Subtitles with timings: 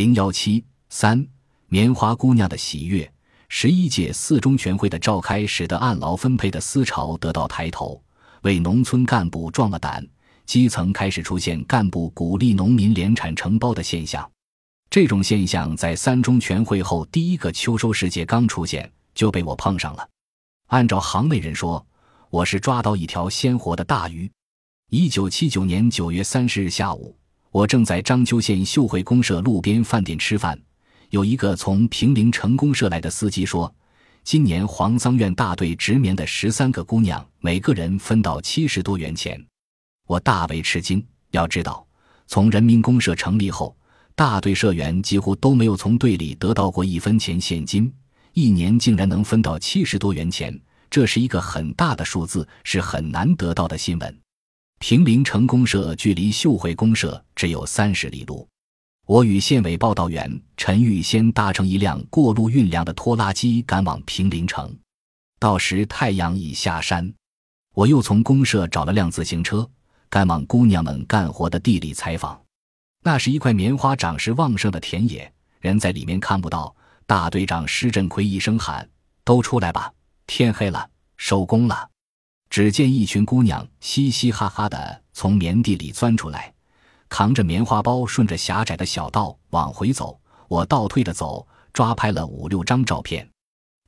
[0.00, 1.26] 零幺七三
[1.68, 3.12] 棉花姑娘的喜悦。
[3.50, 8.02] 十一届四中全会的召开，使得按劳分配的思潮得到抬头，
[8.40, 10.02] 为农村干部壮了胆。
[10.46, 14.26] 基层开始出现干部鼓励农民联产承包的现象。
[14.88, 20.08] 这种现象在三中全会后第一个秋收时节刚出现，就被我碰上了。
[20.68, 21.86] 按照行内人说，
[22.30, 24.32] 我是抓到一条鲜活的大鱼。
[24.88, 27.14] 一九七九年九月三十日下午，
[27.52, 30.56] 我正在章丘县秀会公社路边饭店吃饭。
[31.08, 33.72] 有一个从平陵成功社来的司机说
[34.22, 39.44] ：“今年黄桑院大队直棉的十三个姑娘，每个人分到七十多元钱。”
[40.06, 41.04] 我大为吃惊。
[41.32, 41.84] 要知道，
[42.28, 43.76] 从人民公社成立后，
[44.14, 47.92] 大队社员几乎都没有从队里得到过一分钱现金，
[48.32, 50.56] 一年竟然能分到七十多元钱，
[50.88, 54.20] 这是一个很大的数字，是很难得到的新闻。
[54.80, 58.48] 平陵城公社距离秀会公社只有三十里路。
[59.06, 64.74] 我与县委报道员陈玉先搭乘一辆过路运粮的拖拉机赶往平陵城，
[65.38, 67.12] 到时太阳已下山。
[67.74, 69.68] 我又从公社找了辆自行车，
[70.08, 72.40] 赶往姑娘们干活的地里采访。
[73.04, 76.74] 那是一块棉花长势旺盛的田野，人在里面看不到。
[77.06, 78.88] 大队长施振奎一声喊
[79.24, 79.92] ：“都出来吧，
[80.26, 81.90] 天黑了，收工了。”
[82.50, 86.52] 只见一群姑娘嘻嘻哈哈的从棉地里钻出来。
[87.08, 90.20] 扛着棉花包，顺着狭窄的小道往回走。
[90.48, 93.28] 我倒退着走，抓拍了五六张照片。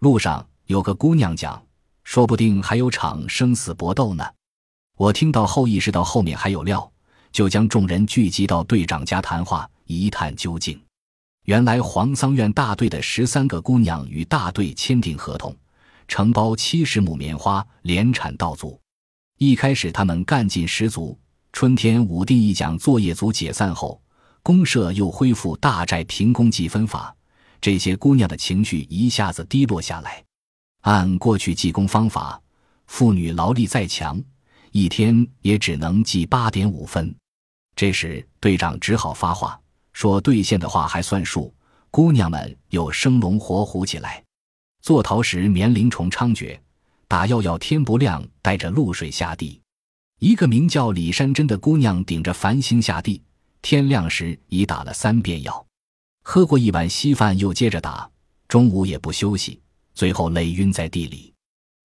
[0.01, 1.61] 路上有个姑娘讲
[2.05, 4.25] ：“说不定还有场生死搏斗呢。”
[4.97, 6.91] 我听到后，意识到后面还有料，
[7.33, 10.81] 就将众人聚集到队长家谈话，一探究竟。
[11.47, 15.57] 原来黄桑院大队的十三个姑娘与大队签订合同，
[16.13, 18.79] 承包七十亩棉花，连产稻足。
[19.39, 21.19] 一开始，他们干劲十足。
[21.55, 23.99] 春天武定一讲作业组解散后，
[24.43, 27.17] 公社又恢复大寨平工计分法，
[27.63, 30.23] 这些姑娘的情绪一下子低落下来。
[30.83, 32.39] 按过去计工方法，
[32.89, 34.23] 妇女劳力再强，
[34.71, 37.17] 一天也只能计八点五分。
[37.75, 39.59] 这时队长只好发话
[39.95, 41.55] 说：“兑现的话还算数。”
[41.91, 44.23] 姑娘们又生龙活虎起来。
[44.83, 46.59] 做陶时棉铃虫猖獗，
[47.07, 49.61] 打药要天不亮带着露水下地。
[50.19, 53.23] 一个名叫李山珍的姑娘顶着繁星下地，
[53.63, 55.65] 天亮时已打了三遍药，
[56.25, 58.11] 喝过一碗稀饭又接着打，
[58.49, 59.61] 中午也不休息，
[59.95, 61.33] 最后累晕在地里。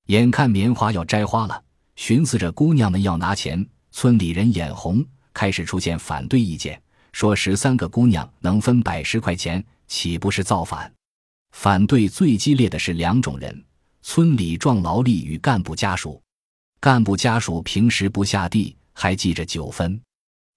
[0.07, 1.63] 眼看棉花要摘花了，
[1.97, 6.81] 寻思着姑娘们要拿钱，村里人眼红，开始出现反对意见，
[7.13, 10.91] 说十三个姑娘能分百十块钱，岂不是造反？
[11.59, 13.65] 反对最激烈的是两种人：
[14.03, 16.23] 村里壮劳力与干部家属。
[16.79, 19.99] 干部家属平时不下地，还记着九分。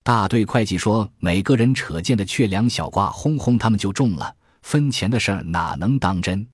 [0.03, 4.35] 大队会计说，每个人扯见的缺粮小瓜，轰轰他们就中了。
[4.63, 6.45] 分钱的事儿哪能当真？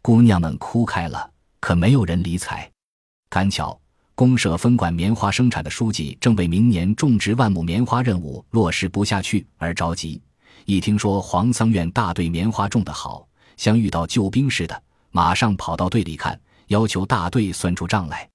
[0.00, 1.30] 姑娘们哭开了，
[1.60, 2.68] 可没有人理睬。
[3.28, 3.78] 赶巧，
[4.14, 10.18] 公社分管棉花生产的书记正为明年种植万亩棉花任务落实不下去而着急。
[10.64, 18.28] 一听说黄桑院大队棉花种得好，像遇到救兵似的，马上跑到队里看，要求大队算出账来。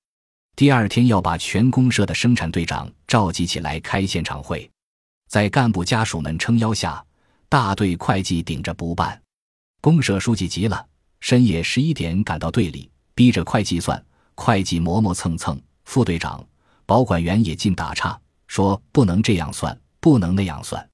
[0.56, 4.70] 第二天要把全公社的生产队长召集起来开现场会，
[5.30, 7.04] 在干部家属们撑腰下，
[7.48, 9.22] 大队会计顶着不办。
[9.82, 10.86] 公社书记急了，
[11.20, 14.04] 深夜十一点赶到队里，逼着会计算。
[14.34, 16.46] 会计磨磨蹭蹭，副队长、
[16.86, 20.88] 保管员也尽打岔，说不能这样算，不能那样算。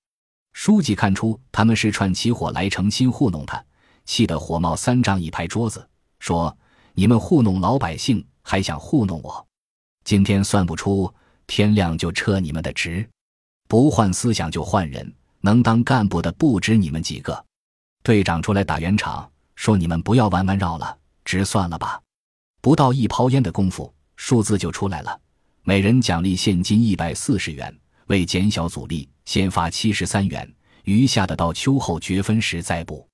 [0.53, 3.61] 书记看出他们是串起火来，诚心糊弄他，
[4.05, 5.87] 气得火冒三丈，一拍桌子
[6.19, 6.55] 说
[6.93, 9.45] ：“你们糊弄老百姓，还想糊弄我？”
[10.03, 11.13] 今天算不出，
[11.47, 13.07] 天亮就撤你们的职，
[13.67, 17.45] 不换思想就换人，能当干部的不止你们几个。
[18.03, 22.01] 队长出来打圆场，说你们不要弯弯绕了，直算了吧。
[22.61, 25.19] 不到一泡烟的功夫，数字就出来了，
[25.63, 27.73] 每人奖励现金一百四十元，
[28.07, 30.53] 为减小阻力，先发七十三元，
[30.83, 33.07] 余下的到秋后决分时再补。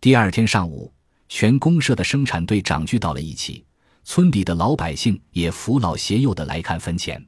[0.00, 0.92] 第二天上午，
[1.28, 3.66] 全公社的生产队长聚到了一起。
[4.04, 7.20] 村里的老百姓也扶老携幼的来看分钱，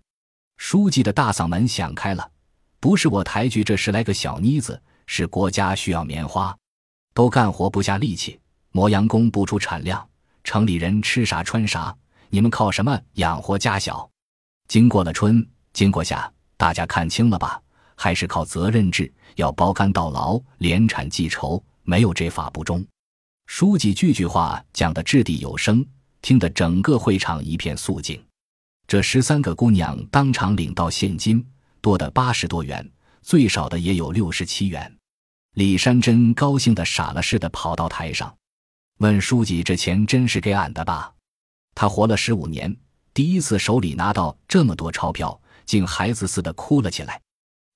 [0.57, 2.31] 书记的大嗓门响开了
[2.79, 6.57] ：“不是我抬举这十来个小妮子，是国家需要棉花，
[7.13, 8.39] 都干活不下力气，
[8.71, 10.09] 磨洋工不出产量，
[10.45, 11.93] 城里人吃啥穿啥，
[12.29, 14.09] 你们靠什么养活家小？
[14.69, 17.61] 经过了春，经过夏，大家看清了吧？
[17.97, 22.85] 还是靠责任制，要包干到牢，连产计酬，没有这法不中。”
[23.47, 25.85] 书记句句话讲得掷地有声。
[26.23, 28.23] 听得整个会场一片肃静，
[28.87, 31.43] 这十三个姑娘当场领到现金，
[31.81, 32.87] 多的八十多元，
[33.23, 34.95] 最少的也有六十七元。
[35.55, 38.37] 李山珍高兴的傻了似的跑到台上，
[38.99, 41.11] 问书记：“这钱真是给俺的吧？”
[41.75, 42.77] 他活了十五年，
[43.15, 47.19] 第一次手里拿到这么多钞票，竟孩子似的哭了起来。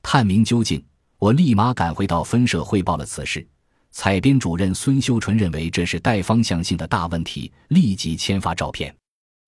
[0.03, 0.85] 探明究竟，
[1.17, 3.49] 我立马赶回到分社汇报了此事。
[3.95, 8.93] 采编主任孙修纯认为这是带方向性的大问题，立即签发照片。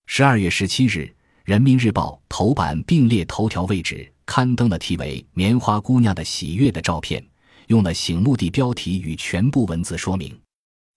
[0.07, 0.99] 十二月十七日，
[1.45, 7.21] 《人民日报》头版并列头条位置刊登了题为“棉花姑娘的喜悦”的照片，
[7.67, 10.33] 用了醒目的标题与全部文字说明。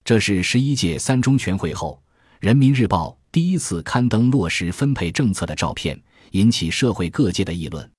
[0.03, 1.99] 这是十一届三中全会后，
[2.39, 5.99] 《人民日报》第一次刊登落实分配政策的照片，
[6.33, 7.91] 引起社会各界的议论。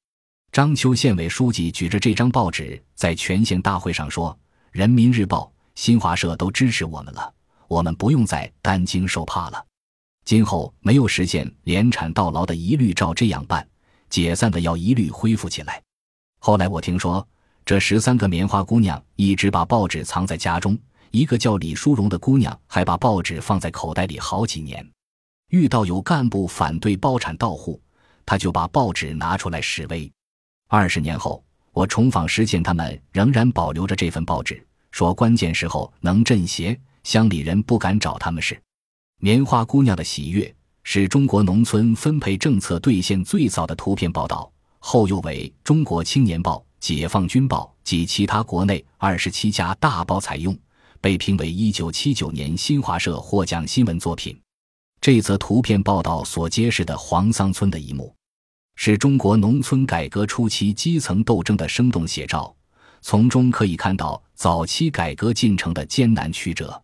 [0.52, 4.38] 章丘县委书记举着这张报纸在全县大会上说。
[4.70, 7.34] 人民日报、新华社都支持我们了，
[7.66, 9.66] 我们不用再担惊受怕了。
[10.24, 13.60] 今后没有实现联产到牢的，一律照这样办；
[14.08, 15.82] 解散的要一律恢复起来。
[16.38, 17.26] 后来我听说，
[17.64, 20.78] 这十三个棉花姑娘一直把报纸藏在家中，
[21.10, 24.88] 一个叫李淑荣的姑娘还把报纸放在口袋里好几年。
[25.48, 27.82] 遇到有干部反对包产到户，
[28.24, 30.08] 她就把报纸拿出来示威。
[30.68, 31.42] 二十年后。
[31.80, 38.60] 我重访时见他们仍然保留着这份报纸，说关键时候能镇邪，乡里人不敢找他们是。
[39.18, 50.54] 棉花姑娘的喜悦是中国农村分配政策兑现最早的图片报道，后又为《中国青年报》《解放军报》及其他国内二十七家大报采用，
[51.00, 54.38] 被评为一九七九年新华社获奖新闻作品。
[55.00, 58.14] 这则图片报道所揭示的黄桑村的一幕。
[58.82, 62.56] 是中国农村改革初期基层斗争的生动写照，
[63.02, 66.82] 从中可以看到早期改革进程的艰难曲折。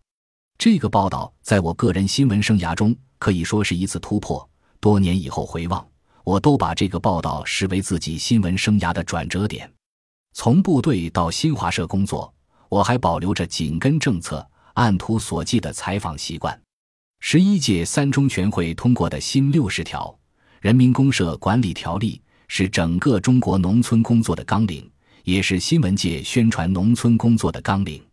[0.59, 4.47] 这个报道在我个人新闻生涯中可以说是一次突破。
[4.79, 5.83] 多年以后回望，
[6.23, 9.67] 我都把这个报道视为自己新闻生涯的转折点。
[10.33, 12.31] 从部队到新华社工作，
[12.69, 16.61] 我还保留着紧跟政策、按图索骥的采访习惯。
[17.21, 20.15] 十一届三中全会通过的新六十条。
[20.59, 24.89] 人民公社管理条例是整个中国农村工作的纲领，
[25.23, 28.03] 也是新闻界宣传农村工作的纲领。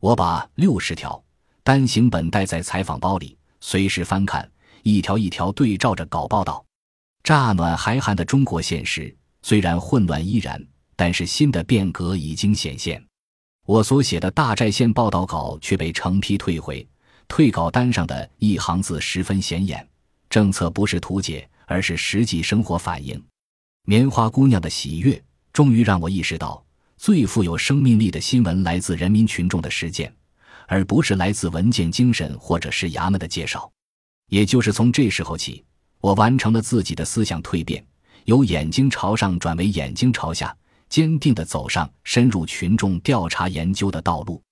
[0.00, 1.22] 我把六十条
[1.62, 4.48] 单行本带在采访包里，随时翻看，
[4.82, 6.64] 一条一条对照着搞报道。
[7.22, 10.62] 乍暖还寒的中国现实虽然混乱依然，
[10.94, 13.02] 但是新的变革已经显现。
[13.66, 16.86] 我所写的大寨县报道稿却被成批退回，
[17.26, 19.86] 退稿单上的一行字十分显眼：
[20.30, 21.48] 政策不是图解。
[21.68, 23.22] 而是实际生活反应，
[23.84, 25.22] 棉花姑娘的喜悦，
[25.52, 26.64] 终于让我意识到，
[26.96, 30.12] 最富有生命力的新闻来自人民群众的实践，
[30.66, 33.70] 而不是来自文件精神或者是衙门的介绍。
[34.30, 35.62] 也就是从这时候起，
[36.00, 37.86] 我完成了自己的思想蜕变，
[38.24, 40.56] 由眼睛朝上转为眼睛朝下，
[40.88, 44.42] 坚定地走上深入群众调查研究的道路。